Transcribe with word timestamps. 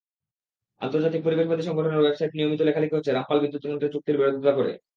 আন্তর্জাতিক 0.81 1.21
পরিবেশবাদী 1.23 1.63
সংগঠনের 1.65 2.01
ওয়েবসাইটে 2.01 2.37
নিয়মিত 2.37 2.61
লেখালেখি 2.63 2.95
হচ্ছে 2.95 3.11
রামপাল 3.11 3.37
বিদ্যুৎকেন্দ্র 3.41 3.93
চুক্তির 3.93 4.19
বিরোধিতা 4.19 4.51
করে। 4.55 4.71